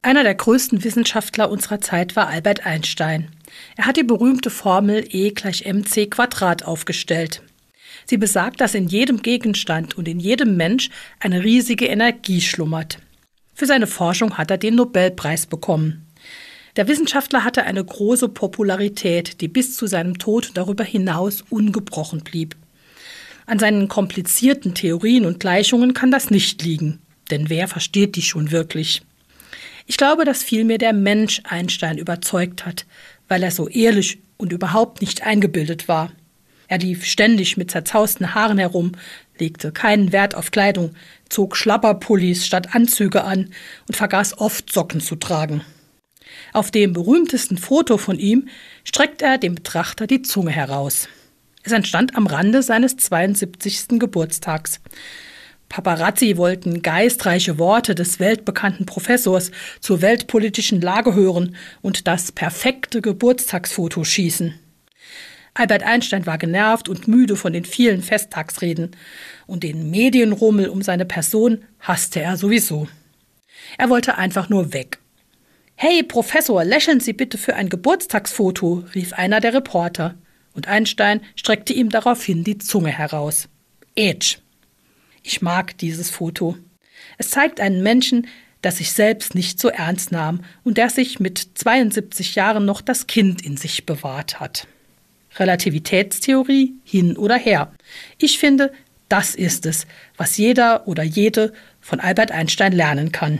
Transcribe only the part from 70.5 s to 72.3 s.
um seine Person hasste